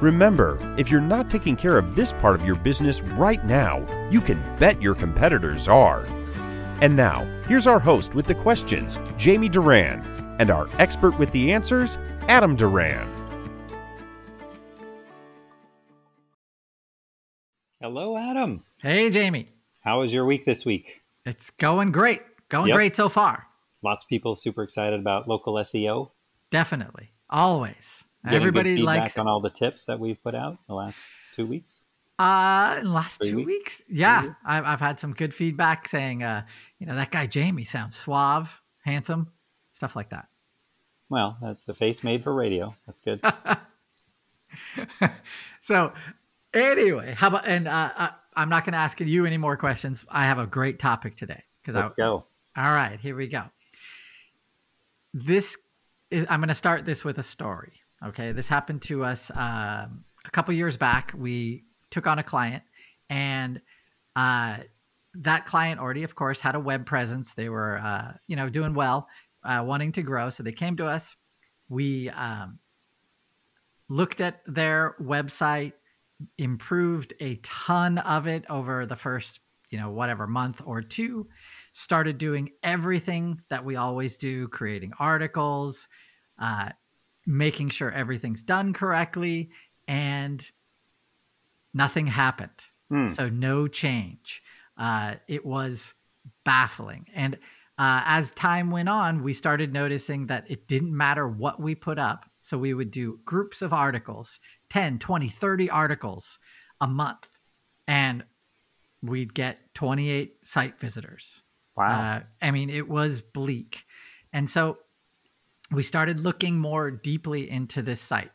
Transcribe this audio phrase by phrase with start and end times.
[0.00, 3.78] Remember, if you're not taking care of this part of your business right now,
[4.10, 6.04] you can bet your competitors are.
[6.82, 10.04] And now, here's our host with the questions, Jamie Duran,
[10.38, 11.96] and our expert with the answers,
[12.28, 13.08] Adam Duran.
[17.80, 18.64] Hello, Adam.
[18.82, 19.48] Hey, Jamie.
[19.80, 21.02] How was your week this week?
[21.24, 22.22] It's going great.
[22.48, 22.76] Going Yep.
[22.76, 23.46] great so far.
[23.82, 26.10] Lots of people super excited about local SEO.
[26.50, 27.12] Definitely.
[27.30, 28.04] Always.
[28.26, 31.82] Everybody feedback likes on all the tips that we've put out the last two weeks.
[32.18, 33.48] Uh, in the last Three two weeks?
[33.48, 34.34] weeks, yeah, weeks?
[34.44, 36.44] I've I've had some good feedback saying, uh,
[36.78, 38.48] you know, that guy Jamie sounds suave,
[38.82, 39.30] handsome,
[39.74, 40.28] stuff like that.
[41.10, 42.74] Well, that's a face made for radio.
[42.86, 43.20] That's good.
[45.62, 45.92] so,
[46.54, 47.46] anyway, how about?
[47.46, 50.04] And uh, uh, I'm not going to ask you any more questions.
[50.08, 52.24] I have a great topic today because Let's go.
[52.56, 53.42] All right, here we go.
[55.12, 55.56] This
[56.10, 57.74] is, I'm going to start this with a story.
[58.06, 61.12] Okay, this happened to us um, a couple years back.
[61.16, 62.62] We took on a client,
[63.10, 63.60] and
[64.14, 64.58] uh,
[65.14, 67.34] that client already, of course, had a web presence.
[67.34, 69.08] They were, uh, you know, doing well,
[69.42, 70.30] uh, wanting to grow.
[70.30, 71.16] So they came to us.
[71.68, 72.60] We um,
[73.88, 75.72] looked at their website,
[76.38, 81.26] improved a ton of it over the first, you know, whatever month or two
[81.72, 85.88] started doing everything that we always do creating articles
[86.38, 86.70] uh,
[87.26, 89.50] making sure everything's done correctly
[89.88, 90.44] and
[91.74, 92.50] nothing happened
[92.88, 93.08] Hmm.
[93.12, 94.42] so no change
[94.78, 95.92] uh, it was
[96.44, 97.34] baffling and
[97.78, 101.98] uh, as time went on we started noticing that it didn't matter what we put
[101.98, 104.38] up so we would do groups of articles
[104.70, 106.38] 10 20 30 articles
[106.80, 107.26] a month
[107.88, 108.22] and
[109.02, 111.42] we'd get 28 site visitors
[111.76, 112.00] Wow.
[112.00, 113.84] uh, I mean, it was bleak.
[114.32, 114.78] And so
[115.70, 118.30] we started looking more deeply into this site.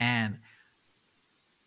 [0.00, 0.38] And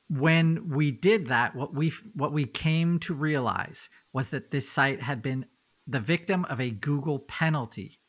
[0.09, 5.01] when we did that, what we what we came to realize was that this site
[5.01, 5.46] had been
[5.85, 8.00] the victim of a Google penalty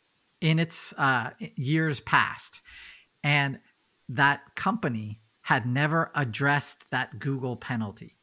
[0.40, 2.60] in its uh, years past,
[3.24, 3.58] and
[4.08, 8.16] that company had never addressed that Google penalty,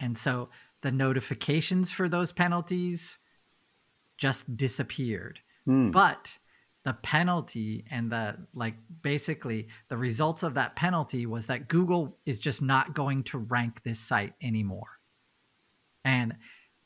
[0.00, 0.48] and so
[0.82, 3.18] the notifications for those penalties
[4.18, 5.38] just disappeared.
[5.64, 5.90] Hmm.
[5.90, 6.28] But
[6.84, 12.40] the penalty and the like basically the results of that penalty was that Google is
[12.40, 14.88] just not going to rank this site anymore.
[16.04, 16.34] And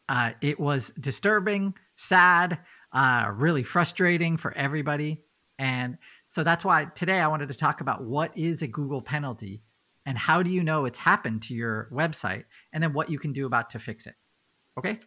[0.08, 2.58] uh, it was disturbing, sad,
[2.92, 5.22] uh, really frustrating for everybody.
[5.58, 5.96] And
[6.28, 9.62] so that's why today I wanted to talk about what is a Google penalty
[10.04, 13.32] and how do you know it's happened to your website and then what you can
[13.32, 14.14] do about to fix it.
[14.78, 14.98] Okay?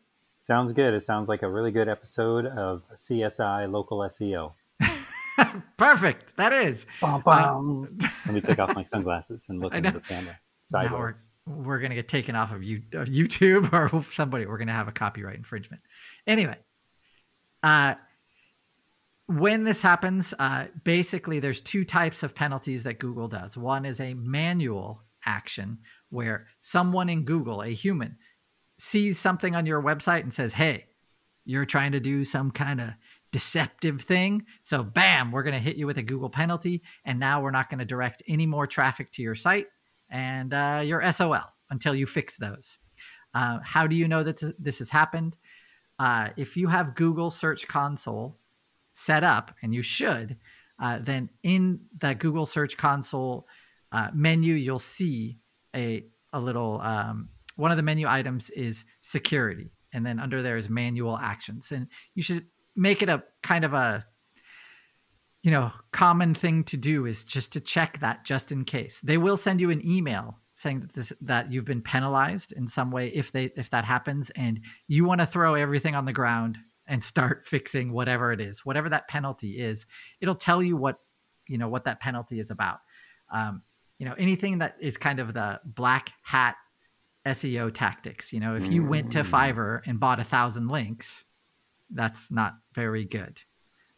[0.42, 0.94] Sounds good.
[0.94, 4.54] It sounds like a really good episode of CSI Local SEO.
[5.80, 6.36] Perfect.
[6.36, 6.86] That is.
[7.00, 7.98] Bum, bum.
[8.26, 10.38] Let me take off my sunglasses and look into the camera.
[10.74, 11.14] Now we're,
[11.48, 14.46] we're going to get taken off of you, uh, YouTube or somebody.
[14.46, 15.82] We're going to have a copyright infringement.
[16.28, 16.58] Anyway,
[17.64, 17.96] uh,
[19.28, 23.56] when this happens, uh, basically there's two types of penalties that Google does.
[23.56, 25.78] One is a manual action
[26.10, 28.18] where someone in Google, a human,
[28.80, 30.86] sees something on your website and says, "Hey,
[31.46, 32.90] you're trying to do some kind of
[33.32, 37.42] deceptive thing." So, bam, we're going to hit you with a Google penalty, and now
[37.42, 39.68] we're not going to direct any more traffic to your site,
[40.10, 42.78] and uh, you're SOL until you fix those.
[43.34, 45.36] Uh, how do you know that this has happened?
[46.00, 48.40] Uh, if you have Google Search Console
[48.94, 50.38] set up, and you should,
[50.82, 53.48] uh, then in that Google Search Console
[53.92, 55.40] uh, menu, you'll see
[55.76, 60.58] a a little um, one of the menu items is security, and then under there
[60.58, 62.46] is manual actions, and you should
[62.80, 64.06] make it a kind of a
[65.44, 69.00] you know common thing to do is just to check that just in case.
[69.04, 72.92] They will send you an email saying that this that you've been penalized in some
[72.92, 76.58] way if they if that happens and you want to throw everything on the ground
[76.88, 79.86] and start fixing whatever it is whatever that penalty is
[80.22, 81.00] it'll tell you what
[81.48, 82.80] you know what that penalty is about
[83.34, 83.62] um,
[84.00, 86.56] you know anything that is kind of the black hat
[87.28, 89.30] seo tactics you know if you went to Mm.
[89.30, 91.24] fiverr and bought a thousand links
[91.92, 93.40] that's not very good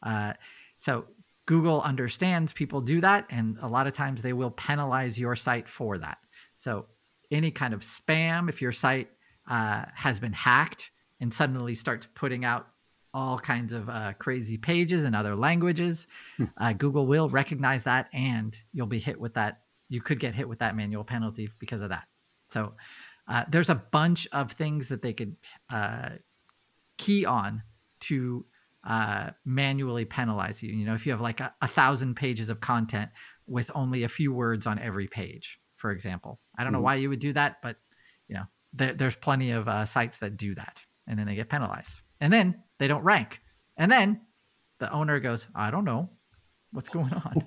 [0.03, 0.33] uh,
[0.77, 1.05] so
[1.45, 5.67] google understands people do that and a lot of times they will penalize your site
[5.67, 6.17] for that
[6.55, 6.85] so
[7.31, 9.09] any kind of spam if your site
[9.49, 12.67] uh, has been hacked and suddenly starts putting out
[13.13, 16.07] all kinds of uh, crazy pages in other languages,
[16.37, 16.45] Hmm.
[16.57, 19.61] uh, Google will recognize that, and you'll be hit with that.
[19.89, 22.07] You could get hit with that manual penalty because of that.
[22.47, 22.73] So
[23.27, 25.35] uh, there's a bunch of things that they could
[25.69, 26.09] uh,
[26.97, 27.61] key on
[28.01, 28.45] to
[28.87, 30.73] uh, manually penalize you.
[30.73, 33.11] You know, if you have like a, a thousand pages of content
[33.47, 36.39] with only a few words on every page, for example.
[36.57, 36.83] I don't know Mhm.
[36.83, 37.77] why you would do that, but
[38.27, 41.49] you know, there, there's plenty of uh, sites that do that, and then they get
[41.49, 43.39] penalized, and then they don't rank,
[43.77, 44.21] and then
[44.79, 46.09] the owner goes, "I don't know
[46.71, 47.43] what's going on,"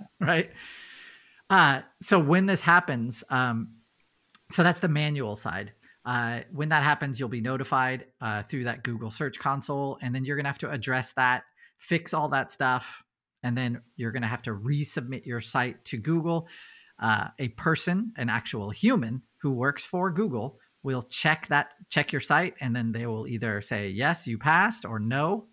[0.20, 0.50] right?
[1.50, 3.76] Uh, so when this happens, um,
[4.50, 5.72] so that's the manual side.
[6.04, 10.24] Uh, when that happens, you'll be notified uh, through that Google Search Console, and then
[10.24, 11.44] you're going to have to address that,
[11.78, 12.84] fix all that stuff,
[13.42, 16.46] and then you're going to have to resubmit your site to Google.
[16.98, 22.20] Uh, a person, an actual human who works for Google, will check that, check your
[22.20, 25.46] site, and then they will either say yes, you passed, or no.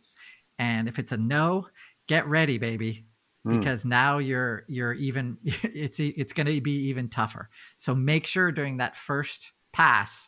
[0.59, 1.67] And if it's a no,
[2.07, 3.05] get ready, baby,
[3.43, 3.57] Hmm.
[3.57, 7.49] because now you're you're even it's it's going to be even tougher.
[7.77, 10.27] So make sure during that first pass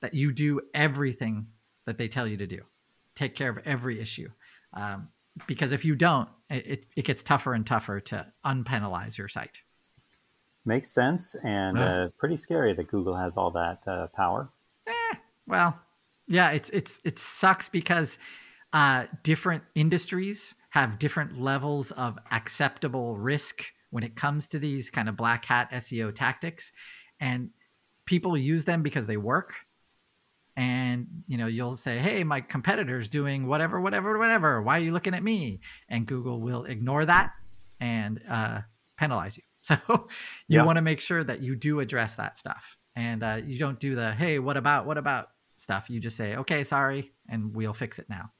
[0.00, 1.46] that you do everything
[1.86, 2.60] that they tell you to do.
[3.14, 4.28] Take care of every issue.
[4.74, 5.08] Um,
[5.46, 9.58] because if you don't, it, it, gets tougher and tougher to unpenalize your site.
[10.64, 12.04] Makes sense and Yeah.
[12.04, 14.50] uh, pretty scary that Google has all that uh, power.
[14.86, 15.14] Eh,
[15.46, 15.78] well,
[16.26, 18.18] yeah, it's it's it sucks because
[18.72, 25.08] uh, different industries have different levels of acceptable risk when it comes to these kind
[25.08, 26.70] of black hat SEO tactics,
[27.20, 27.50] and
[28.04, 29.54] people use them because they work.
[30.58, 34.60] And you know, you'll say, "Hey, my competitor's doing whatever, whatever, whatever.
[34.60, 37.30] Why are you looking at me?" And Google will ignore that
[37.80, 38.60] and uh,
[38.98, 39.44] penalize you.
[39.62, 39.76] So
[40.48, 40.64] you Yeah.
[40.64, 42.64] want to make sure that you do address that stuff,
[42.96, 45.28] and uh, you don't do the "Hey, what about, what about?"
[45.58, 45.88] stuff.
[45.88, 48.32] You just say, "Okay, sorry," and we'll fix it now.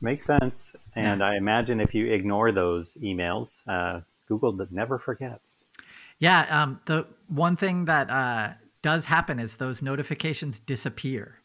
[0.00, 0.74] Makes sense.
[0.94, 5.62] And I imagine if you ignore those emails, uh, Google never forgets.
[6.18, 8.54] Yeah, um, the one thing that uh,
[8.86, 11.42] does happen is those notifications disappear.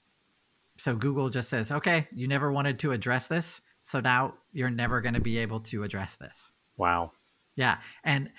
[0.77, 5.01] So Google just says, "Okay, you never wanted to address this, so now you're never
[5.01, 7.13] going to be able to address this." Wow.
[7.55, 8.29] Yeah, and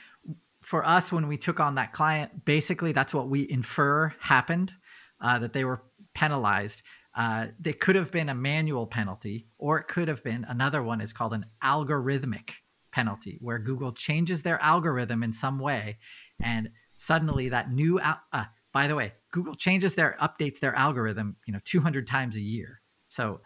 [0.60, 4.72] for us, when we took on that client, basically that's what we infer happened,
[5.20, 5.82] uh, that they were
[6.14, 6.82] penalized.
[7.16, 11.00] Uh, it could have been a manual penalty, or it could have been another one
[11.00, 12.50] is called an algorithmic
[12.92, 15.98] penalty, where Google changes their algorithm in some way,
[16.38, 17.98] and suddenly that new.
[17.98, 22.36] Al- uh, by the way, Google changes their updates their algorithm, you know, 200 times
[22.36, 22.80] a year.
[23.08, 23.40] So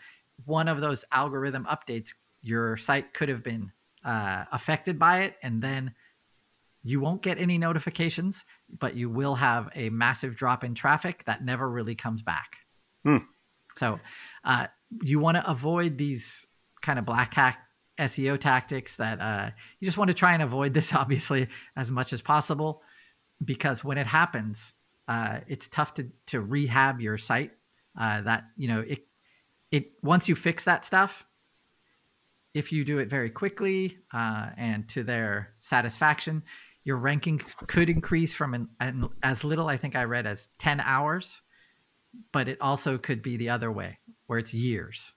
[0.45, 2.11] one of those algorithm updates,
[2.43, 3.73] your site could have been
[4.05, 5.93] uh, affected by it, and then
[6.85, 8.45] you won't get any notifications,
[8.79, 12.57] but you will have a massive drop in traffic that never really comes back.
[13.05, 13.17] Hmm.
[13.77, 13.99] So
[14.45, 14.69] uh,
[15.03, 16.47] you want to avoid these
[16.83, 17.57] kind of black hat
[17.99, 19.51] SEO tactics that uh,
[19.81, 22.83] you just want to try and avoid this, obviously, as much as possible,
[23.45, 24.73] because when it happens,
[25.09, 27.53] uh, it's tough to to rehab your site.
[27.99, 29.07] Uh, that you know it
[29.71, 31.25] it once you fix that stuff,
[32.55, 36.43] if you do it very quickly uh, and to their satisfaction,
[36.85, 40.81] your ranking could increase from an, an, as little, I think I read, as 10
[40.81, 41.43] hours,
[42.33, 45.13] but it also could be the other way, where it's years,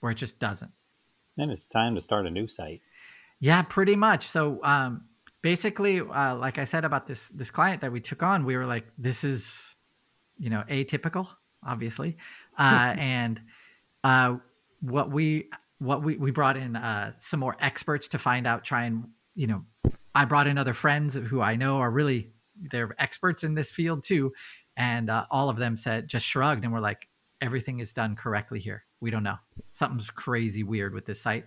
[0.00, 0.72] where it just doesn't.
[1.36, 2.80] Then it's time to start a new site.
[3.38, 4.26] Yeah, pretty much.
[4.26, 5.04] So um,
[5.42, 8.66] basically, uh, like I said about this this client that we took on, we were
[8.66, 9.74] like, this is,
[10.38, 11.28] you know, atypical,
[11.66, 12.16] obviously,
[12.58, 13.40] uh, and
[14.04, 14.36] uh,
[14.80, 18.84] what we what we we brought in uh, some more experts to find out, try
[18.84, 19.04] and
[19.34, 19.64] you know,
[20.14, 22.32] I brought in other friends who I know are really
[22.70, 24.32] they're experts in this field too,
[24.76, 27.06] and uh, all of them said just shrugged and were like,
[27.40, 28.84] everything is done correctly here.
[29.00, 29.36] We don't know.
[29.72, 31.46] Something's crazy weird with this site.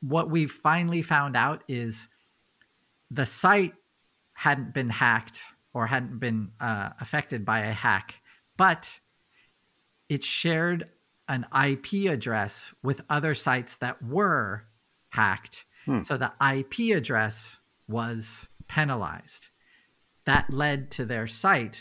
[0.00, 2.08] What we finally found out is
[3.10, 3.74] the site
[4.32, 5.40] hadn't been hacked
[5.74, 8.14] or hadn't been uh, affected by a hack,
[8.56, 8.88] but
[10.08, 10.88] it shared
[11.28, 14.64] an IP address with other sites that were
[15.10, 15.64] hacked.
[15.84, 16.00] Hmm.
[16.02, 17.56] So the IP address
[17.88, 19.46] was penalized.
[20.26, 21.80] That led to their site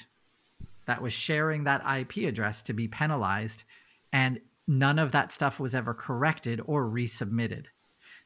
[0.85, 3.63] that was sharing that IP address to be penalized,
[4.11, 7.65] and none of that stuff was ever corrected or resubmitted.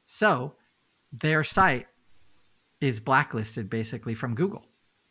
[0.05, 0.55] So
[1.11, 1.87] their site
[2.83, 4.65] is blacklisted basically from Google.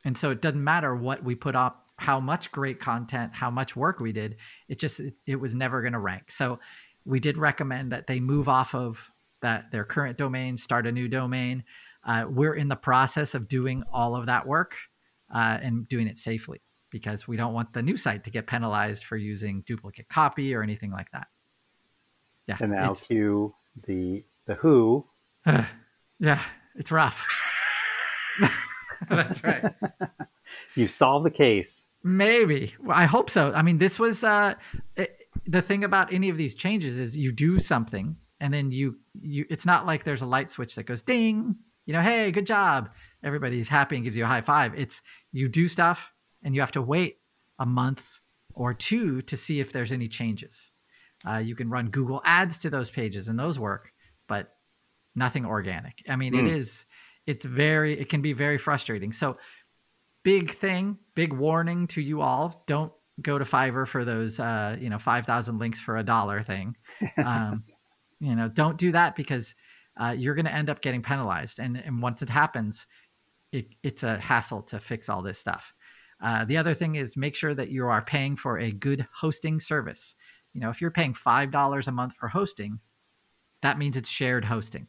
[0.05, 3.75] And so it doesn't matter what we put up, how much great content, how much
[3.75, 4.37] work we did,
[4.69, 6.31] it just it, it was never going to rank.
[6.31, 6.59] So
[7.07, 8.99] we did recommend that they move off of
[9.41, 11.65] that their current domain, start a new domain.
[12.05, 14.75] Uh, we're in the process of doing all of that work
[15.35, 16.61] uh, and doing it safely.
[16.91, 20.63] because we don't want the new site to get penalized for using duplicate copy or
[20.63, 21.27] anything like that.
[22.47, 22.59] Yeah.
[22.61, 23.55] And now cue
[23.87, 25.07] the the who.
[26.19, 26.43] yeah,
[26.75, 27.19] it's rough.
[29.17, 29.65] That's right.
[30.75, 31.87] You solve the case.
[32.03, 32.75] Maybe.
[32.83, 33.53] Well, I hope so.
[33.55, 34.55] I mean, this was uh,
[34.97, 35.17] it,
[35.47, 39.47] the thing about any of these changes is you do something and then you you.
[39.49, 41.57] It's not like there's a light switch that goes ding.
[41.87, 42.91] You know, hey, good job.
[43.25, 44.75] Everybody's happy and gives you a high five.
[44.77, 45.01] It's
[45.31, 46.01] you do stuff
[46.43, 47.19] and you have to wait
[47.59, 48.03] a month
[48.55, 50.71] or two to see if there's any changes.
[51.27, 53.93] Uh, you can run Google ads to those pages and those work,
[54.27, 54.55] but
[55.15, 56.03] nothing organic.
[56.09, 56.47] I mean, Hmm.
[56.47, 56.85] it is.
[57.27, 57.99] It's very.
[57.99, 59.13] It can be very frustrating.
[59.13, 59.37] So
[60.23, 62.65] big thing, big warning to you all.
[62.67, 66.77] Don't go to Fiverr for those, uh, you know, 5,000 links for a dollar thing.
[67.19, 67.65] Um,
[68.21, 69.55] you know, don't do that because
[70.01, 71.59] uh, you're going to end up getting penalized.
[71.59, 72.87] And, and once it happens,
[73.53, 75.73] it, it's a hassle to fix all this stuff.
[76.23, 79.61] Uh, the other thing is make sure that you are paying for a good hosting
[79.61, 80.15] service.
[80.55, 82.79] You know, if you're paying $5 a month for hosting,
[83.63, 84.87] that means it's shared hosting.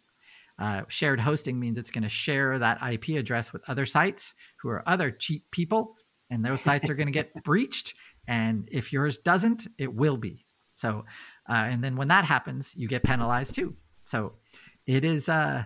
[0.60, 4.70] Uh, shared hosting means it's going to share that IP address with other sites who
[4.70, 5.96] are other cheap people,
[6.30, 7.94] and those sites are going to get breached.
[8.28, 10.46] And if yours doesn't, it will be.
[10.76, 11.06] So,
[11.50, 13.76] uh, and then when that happens, you get penalized too.
[14.04, 14.34] So,
[14.86, 15.64] it is, uh,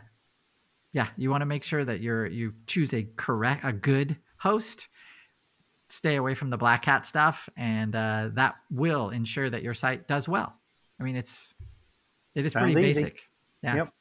[0.94, 4.88] yeah, you want to make sure that you're you choose a correct, a good host.
[5.90, 10.08] Stay away from the black hat stuff, and uh, that will ensure that your site
[10.08, 10.54] does well.
[11.00, 11.54] I mean, it's
[12.36, 13.02] it is Sounds pretty easy.
[13.02, 13.20] basic.
[13.64, 13.76] Yeah.
[13.76, 13.94] Yep.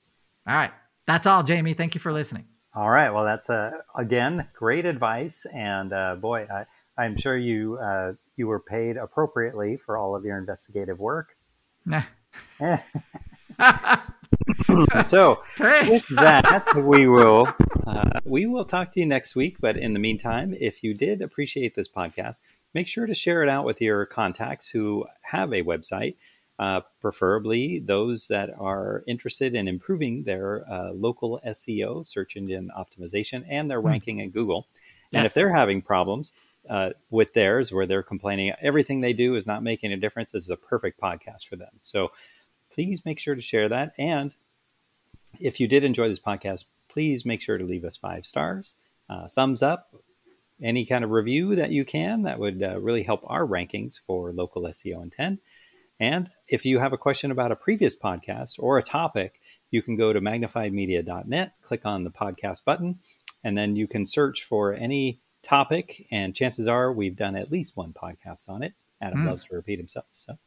[0.47, 0.73] All right.
[1.07, 1.75] That's all, Jamie.
[1.75, 2.45] Thank you for listening.
[2.75, 3.11] All right.
[3.11, 6.67] Well, that's uh, again great advice, and uh, boy, I,
[7.03, 11.37] I'm sure you uh, you were paid appropriately for all of your investigative work.
[11.85, 12.03] Nah.
[15.07, 17.49] so, with that, we will
[17.87, 19.57] uh, we will talk to you next week.
[19.61, 22.43] But in the meantime, if you did appreciate this podcast,
[22.75, 26.17] make sure to share it out with your contacts who have a website,
[26.59, 33.45] uh, preferably those that are interested in improving their uh, local SEO, search engine optimization,
[33.49, 33.89] and their Hmm.
[33.89, 34.67] ranking in Google.
[35.13, 36.33] And if they're having problems
[36.69, 40.45] uh, with theirs, where they're complaining everything they do is not making a difference, this
[40.45, 41.73] is a perfect podcast for them.
[41.83, 42.11] So
[42.71, 43.93] please make sure to share that.
[43.99, 44.35] And
[45.41, 48.77] if you did enjoy this podcast, please make sure to leave us five stars,
[49.09, 49.95] uh, thumbs up,
[50.63, 52.23] any kind of review that you can.
[52.23, 55.39] That would uh, really help our rankings for local SEO in 10.
[55.99, 59.97] And if you have a question about a previous podcast or a topic, you can
[59.97, 62.99] go to magnifiedmedia.net, click on the podcast button,
[63.43, 66.07] and then you can search for any topic.
[66.11, 68.75] And chances are we've done at least one podcast on it.
[69.00, 69.26] Adam Hmm.
[69.29, 70.07] loves to repeat himself.
[70.12, 70.38] So,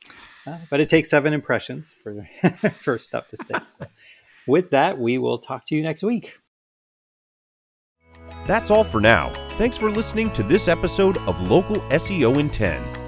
[0.48, 2.28] uh, but it takes seven impressions for
[2.80, 3.64] for stuff to stick.
[3.68, 3.86] So,
[4.48, 6.34] with that, we will talk to you next week.
[8.48, 9.32] That's all for now.
[9.52, 12.82] Thanks for listening to this episode of Local SEO in 10